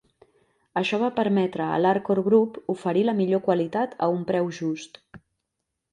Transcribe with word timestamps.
Això 0.79 0.97
va 1.01 1.09
permetre 1.19 1.67
a 1.73 1.75
l'Arcor 1.83 2.21
Group 2.29 2.57
oferir 2.77 3.03
la 3.11 3.17
millor 3.23 3.45
qualitat 3.51 3.97
a 4.07 4.11
un 4.19 4.29
preu 4.33 4.51
just. 4.63 5.03